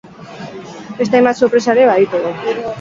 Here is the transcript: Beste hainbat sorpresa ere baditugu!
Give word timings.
Beste 1.01 1.21
hainbat 1.21 1.43
sorpresa 1.45 1.77
ere 1.79 1.87
baditugu! 1.93 2.37